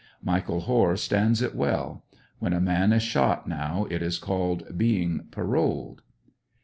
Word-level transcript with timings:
Michael 0.23 0.61
Hoare 0.61 0.97
stands 0.97 1.43
it 1.43 1.53
well. 1.53 2.05
When 2.39 2.53
a 2.53 2.59
man 2.59 2.91
is 2.91 3.03
shot 3.03 3.47
now 3.47 3.85
it 3.91 4.01
is 4.01 4.17
called 4.17 4.75
being 4.75 5.27
''parolled." 5.29 5.99